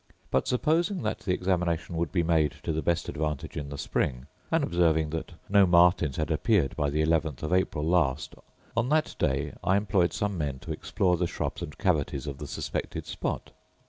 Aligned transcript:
But 0.31 0.47
supposing 0.47 1.03
that 1.03 1.19
the 1.19 1.31
examination 1.35 1.95
would 1.95 2.11
be 2.11 2.23
made 2.23 2.55
to 2.63 2.71
the 2.71 2.81
best 2.81 3.07
advantage 3.07 3.55
in 3.55 3.69
the 3.69 3.77
spring, 3.77 4.25
and 4.49 4.63
observing 4.63 5.11
that 5.11 5.33
no 5.47 5.67
martins 5.67 6.15
had 6.15 6.31
appeared 6.31 6.75
by 6.75 6.89
the 6.89 7.03
11th 7.05 7.43
of 7.43 7.53
April 7.53 7.83
last, 7.83 8.33
on 8.75 8.89
that 8.89 9.15
day 9.19 9.53
I 9.63 9.77
employed 9.77 10.11
some 10.11 10.39
men 10.39 10.57
to 10.61 10.71
explore 10.71 11.17
the 11.17 11.27
shrubs 11.27 11.61
and 11.61 11.77
cavities 11.77 12.25
of 12.25 12.39
the 12.39 12.47
suspected 12.47 13.05
spot. 13.05 13.51